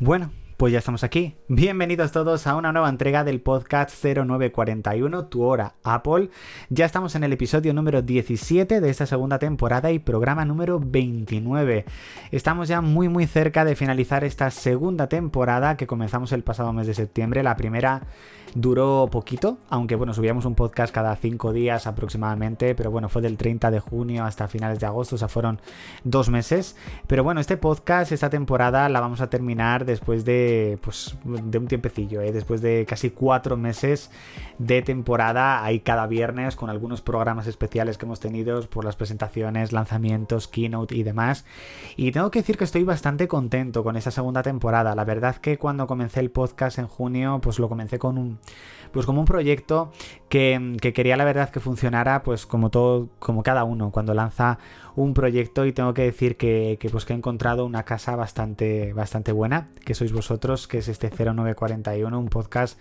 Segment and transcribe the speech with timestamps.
[0.00, 1.36] Bueno, pues ya estamos aquí.
[1.46, 6.30] Bienvenidos todos a una nueva entrega del podcast 0941, Tu Hora Apple.
[6.68, 11.84] Ya estamos en el episodio número 17 de esta segunda temporada y programa número 29.
[12.32, 16.88] Estamos ya muy muy cerca de finalizar esta segunda temporada que comenzamos el pasado mes
[16.88, 17.44] de septiembre.
[17.44, 18.02] La primera
[18.54, 23.36] duró poquito, aunque bueno, subíamos un podcast cada cinco días aproximadamente, pero bueno, fue del
[23.36, 25.60] 30 de junio hasta finales de agosto, o sea, fueron
[26.02, 26.74] dos meses.
[27.06, 30.47] Pero bueno, este podcast, esta temporada la vamos a terminar después de
[30.82, 32.32] pues, de un tiempecillo, ¿eh?
[32.32, 34.10] después de casi cuatro meses
[34.58, 39.72] de temporada, ahí cada viernes con algunos programas especiales que hemos tenido por las presentaciones,
[39.72, 41.44] lanzamientos, keynote y demás.
[41.96, 44.94] Y tengo que decir que estoy bastante contento con esta segunda temporada.
[44.94, 48.38] La verdad que cuando comencé el podcast en junio, pues lo comencé con un
[48.92, 49.92] pues como un proyecto
[50.30, 54.58] que, que, quería la verdad que funcionara pues como todo, como cada uno cuando lanza
[54.98, 59.30] un proyecto y tengo que decir que, pues que he encontrado una casa bastante, bastante
[59.30, 62.78] buena, que sois vosotros, que es este 0941, un podcast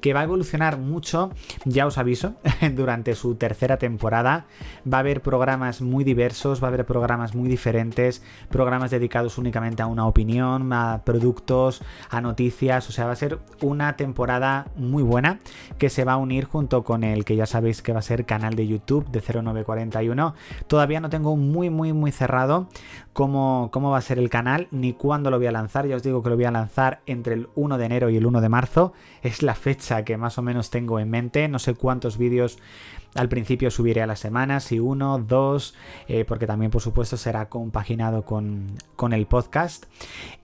[0.00, 1.30] que va a evolucionar mucho,
[1.64, 2.34] ya os aviso,
[2.74, 4.46] durante su tercera temporada.
[4.92, 9.82] Va a haber programas muy diversos, va a haber programas muy diferentes, programas dedicados únicamente
[9.82, 15.04] a una opinión, a productos, a noticias, o sea, va a ser una temporada muy
[15.04, 15.38] buena
[15.78, 18.26] que se va a unir junto con el que ya sabéis que va a ser
[18.26, 20.34] canal de YouTube de 0941.
[20.66, 22.68] Todavía no tengo muy, muy, muy cerrado
[23.12, 25.86] cómo, cómo va a ser el canal ni cuándo lo voy a lanzar.
[25.86, 28.26] Ya os digo que lo voy a lanzar entre el 1 de enero y el
[28.26, 28.92] 1 de marzo.
[29.22, 31.46] Es la fecha que más o menos tengo en mente.
[31.48, 32.58] No sé cuántos vídeos
[33.14, 35.74] al principio subiré a la semana, si uno, dos,
[36.08, 39.84] eh, porque también por supuesto será compaginado con, con el podcast.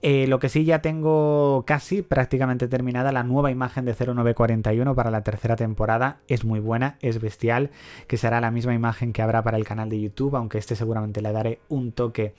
[0.01, 5.09] Eh, lo que sí ya tengo casi prácticamente terminada la nueva imagen de 0941 para
[5.09, 6.19] la tercera temporada.
[6.27, 7.71] Es muy buena, es bestial,
[8.07, 11.21] que será la misma imagen que habrá para el canal de YouTube, aunque este seguramente
[11.21, 12.35] le daré un toque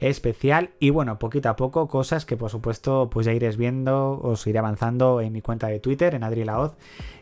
[0.00, 0.70] especial.
[0.80, 4.58] Y bueno, poquito a poco, cosas que por supuesto pues ya iréis viendo, os iré
[4.58, 6.74] avanzando en mi cuenta de Twitter, en Adri Laoz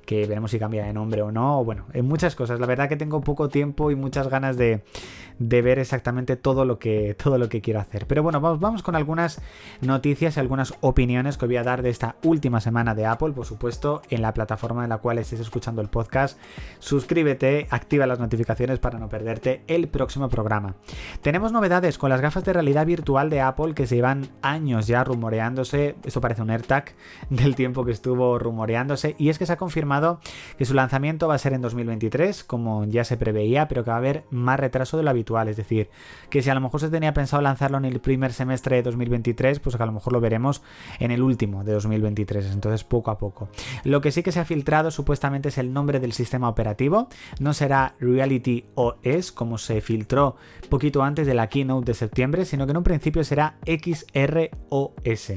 [0.04, 2.51] que veremos si cambia de nombre o no, bueno, en muchas cosas.
[2.60, 4.82] La verdad que tengo poco tiempo y muchas ganas de,
[5.38, 8.06] de ver exactamente todo lo, que, todo lo que quiero hacer.
[8.06, 9.40] Pero bueno, vamos, vamos con algunas
[9.80, 13.46] noticias y algunas opiniones que voy a dar de esta última semana de Apple, por
[13.46, 16.38] supuesto, en la plataforma en la cual estés escuchando el podcast.
[16.78, 20.74] Suscríbete, activa las notificaciones para no perderte el próximo programa.
[21.22, 25.04] Tenemos novedades con las gafas de realidad virtual de Apple que se llevan años ya
[25.04, 25.96] rumoreándose.
[26.04, 26.92] Esto parece un AirTag
[27.30, 29.14] del tiempo que estuvo rumoreándose.
[29.18, 30.20] Y es que se ha confirmado
[30.58, 33.96] que su lanzamiento va a ser en 2023, como ya se preveía, pero que va
[33.96, 35.31] a haber más retraso de lo habitual.
[35.48, 35.90] Es decir,
[36.30, 39.60] que si a lo mejor se tenía pensado lanzarlo en el primer semestre de 2023,
[39.60, 40.62] pues a lo mejor lo veremos
[40.98, 42.52] en el último de 2023.
[42.52, 43.48] Entonces, poco a poco.
[43.84, 47.08] Lo que sí que se ha filtrado supuestamente es el nombre del sistema operativo.
[47.40, 50.36] No será Reality OS, como se filtró
[50.68, 55.32] poquito antes de la keynote de septiembre, sino que en un principio será XROS.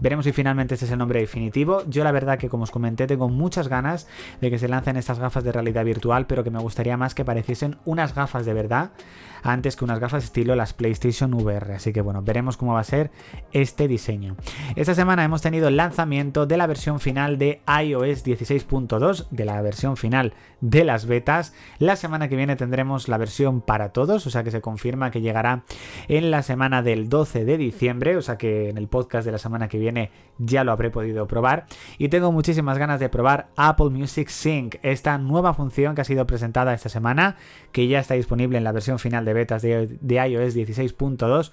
[0.00, 1.82] Veremos si finalmente este es el nombre definitivo.
[1.88, 4.06] Yo la verdad que como os comenté tengo muchas ganas
[4.40, 7.24] de que se lancen estas gafas de realidad virtual, pero que me gustaría más que
[7.24, 8.92] pareciesen unas gafas de verdad
[9.42, 11.74] antes que unas gafas estilo las PlayStation VR.
[11.74, 13.10] Así que bueno, veremos cómo va a ser
[13.52, 14.36] este diseño.
[14.76, 19.60] Esta semana hemos tenido el lanzamiento de la versión final de iOS 16.2, de la
[19.62, 21.54] versión final de las betas.
[21.78, 25.20] La semana que viene tendremos la versión para todos, o sea que se confirma que
[25.20, 25.64] llegará
[26.08, 29.38] en la semana del 12 de diciembre, o sea que en el podcast de la
[29.38, 31.66] semana que viene ya lo habré podido probar.
[31.98, 36.26] Y tengo muchísimas ganas de probar Apple Music Sync, esta nueva función que ha sido
[36.26, 37.36] presentada esta semana,
[37.72, 41.50] que ya está disponible en la versión final de betas de, de iOS 16.2,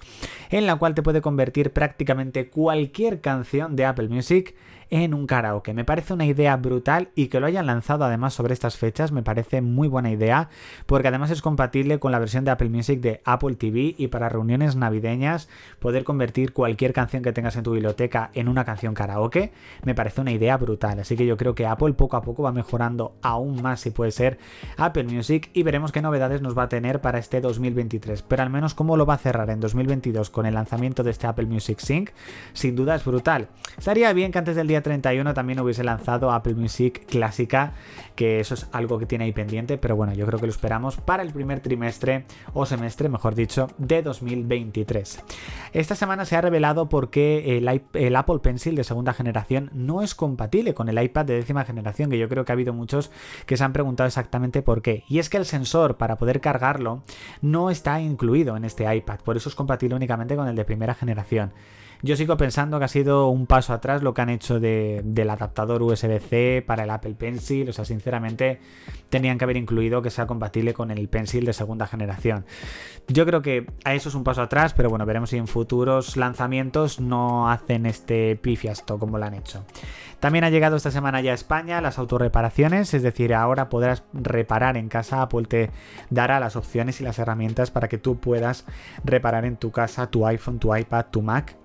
[0.50, 4.54] en la cual te puede convertir prácticamente cualquier canción de Apple Music
[4.90, 5.74] en un karaoke.
[5.74, 9.22] Me parece una idea brutal y que lo hayan lanzado además sobre estas fechas me
[9.22, 10.48] parece muy buena idea
[10.86, 14.28] porque además es compatible con la versión de Apple Music de Apple TV y para
[14.28, 15.48] reuniones navideñas
[15.78, 19.52] poder convertir cualquier canción que tengas en tu biblioteca en una canción karaoke
[19.84, 21.00] me parece una idea brutal.
[21.00, 24.10] Así que yo creo que Apple poco a poco va mejorando aún más si puede
[24.10, 24.38] ser
[24.76, 28.22] Apple Music y veremos qué novedades nos va a tener para este 2023.
[28.22, 31.26] Pero al menos cómo lo va a cerrar en 2022 con el lanzamiento de este
[31.26, 32.10] Apple Music Sync,
[32.52, 33.48] sin duda es brutal.
[33.76, 37.72] Estaría bien que antes del día 31 también hubiese lanzado Apple Music clásica,
[38.14, 40.96] que eso es algo que tiene ahí pendiente, pero bueno, yo creo que lo esperamos
[40.96, 42.24] para el primer trimestre
[42.54, 45.22] o semestre, mejor dicho, de 2023.
[45.72, 50.14] Esta semana se ha revelado por qué el, Apple Pencil de segunda generación no es
[50.14, 53.10] compatible con el iPad de décima generación, que yo creo que ha habido muchos
[53.46, 55.04] que se han preguntado exactamente por qué.
[55.08, 57.02] Y es que el sensor para poder cargarlo
[57.42, 60.94] no está incluido en este iPad, por eso es compatible únicamente con el de primera
[60.94, 61.52] generación.
[62.02, 65.82] Yo sigo pensando que ha sido un paso atrás lo que han hecho del adaptador
[65.82, 67.68] USB-C para el Apple Pencil.
[67.68, 68.60] O sea, sinceramente,
[69.08, 72.44] tenían que haber incluido que sea compatible con el Pencil de segunda generación.
[73.08, 76.16] Yo creo que a eso es un paso atrás, pero bueno, veremos si en futuros
[76.16, 79.64] lanzamientos no hacen este pifiasto como lo han hecho.
[80.20, 84.76] También ha llegado esta semana ya a España las autorreparaciones, es decir, ahora podrás reparar
[84.76, 85.22] en casa.
[85.22, 85.70] Apple te
[86.10, 88.64] dará las opciones y las herramientas para que tú puedas
[89.04, 91.56] reparar en tu casa tu iPhone, tu iPad, tu Mac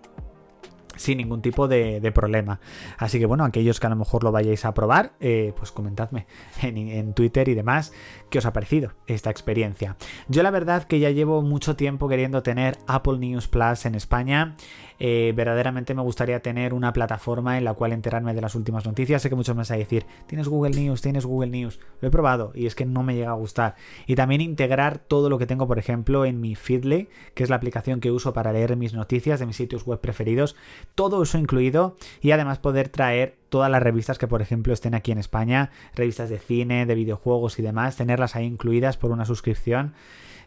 [0.95, 2.59] sin ningún tipo de, problema.
[2.97, 6.27] Así que bueno, aquellos que a lo mejor lo vayáis a probar, eh, pues comentadme
[6.61, 7.93] en, Twitter y demás
[8.29, 9.95] qué os ha parecido esta experiencia.
[10.27, 14.55] Yo la verdad que ya llevo mucho tiempo queriendo tener Apple News Plus en España.
[14.99, 19.21] Eh, verdaderamente me gustaría tener una plataforma en la cual enterarme de las últimas noticias.
[19.21, 21.79] Sé que muchos me vais a decir, tienes Google News, tienes Google News.
[22.01, 23.75] Lo he probado y es que no me llega a gustar.
[24.05, 27.55] Y también integrar todo lo que tengo, por ejemplo, en mi Feedly, que es la
[27.55, 30.55] aplicación que uso para leer mis noticias de mis sitios web preferidos
[30.95, 35.11] todo eso incluido y además poder traer todas las revistas que por ejemplo estén aquí
[35.11, 39.93] en España, revistas de cine, de videojuegos y demás, tenerlas ahí incluidas por una suscripción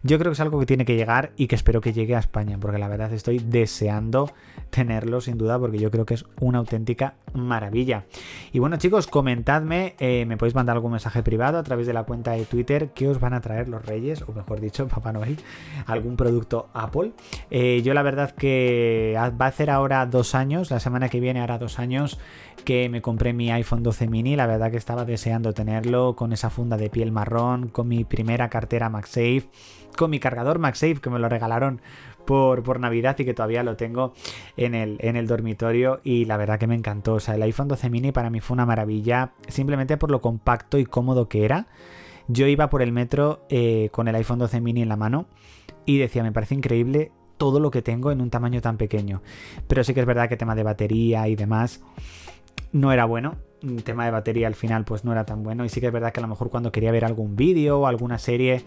[0.06, 2.18] yo creo que es algo que tiene que llegar y que espero que llegue a
[2.18, 4.30] España, porque la verdad estoy deseando
[4.68, 8.04] tenerlo sin duda, porque yo creo que es una auténtica maravilla.
[8.52, 12.02] Y bueno chicos, comentadme, eh, me podéis mandar algún mensaje privado a través de la
[12.02, 15.38] cuenta de Twitter que os van a traer los Reyes, o mejor dicho, Papá Noel,
[15.86, 17.12] algún producto Apple.
[17.50, 21.40] Eh, yo la verdad que va a hacer ahora dos años, la semana que viene
[21.40, 22.18] hará dos años
[22.66, 26.48] que me compré mi iPhone 12 mini, la verdad que estaba deseando tenerlo con esa
[26.48, 29.48] funda de piel marrón, con mi primera cartera MagSafe
[29.96, 31.80] con mi cargador MagSafe que me lo regalaron
[32.24, 34.12] por, por, Navidad y que todavía lo tengo
[34.56, 37.14] en el, en el dormitorio y la verdad que me encantó.
[37.14, 40.78] O sea, el iPhone 12 mini para mí fue una maravilla simplemente por lo compacto
[40.78, 41.66] y cómodo que era.
[42.28, 45.26] Yo iba por el metro eh, con el iPhone 12 mini en la mano
[45.84, 49.20] y decía, me parece increíble todo lo que tengo en un tamaño tan pequeño.
[49.66, 51.82] Pero sí que es verdad que tema de batería y demás
[52.74, 53.36] no era bueno.
[53.62, 55.92] El tema de batería al final pues no era tan bueno y sí que es
[55.92, 58.62] verdad que a lo mejor cuando quería ver algún vídeo o alguna serie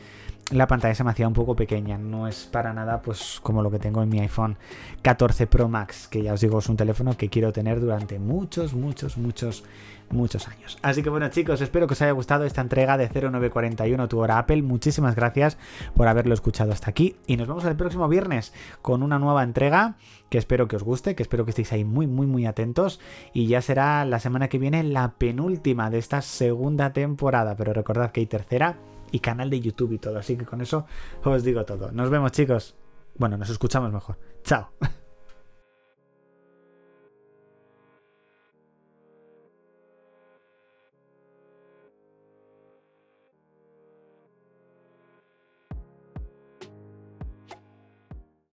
[0.51, 3.69] la pantalla se me hacía un poco pequeña, no es para nada pues como lo
[3.69, 4.57] que tengo en mi iPhone
[5.01, 8.73] 14 Pro Max, que ya os digo es un teléfono que quiero tener durante muchos,
[8.73, 9.65] muchos, muchos,
[10.09, 10.77] muchos años.
[10.81, 14.37] Así que bueno chicos, espero que os haya gustado esta entrega de 0941 tu hora
[14.37, 15.57] Apple, muchísimas gracias
[15.95, 19.95] por haberlo escuchado hasta aquí y nos vemos el próximo viernes con una nueva entrega
[20.29, 23.01] que espero que os guste, que espero que estéis ahí muy, muy, muy atentos
[23.33, 28.11] y ya será la semana que viene la penúltima de esta segunda temporada, pero recordad
[28.11, 28.77] que hay tercera
[29.11, 30.17] y canal de YouTube y todo.
[30.17, 30.85] Así que con eso
[31.23, 31.91] os digo todo.
[31.91, 32.75] Nos vemos chicos.
[33.15, 34.17] Bueno, nos escuchamos mejor.
[34.43, 34.69] Chao.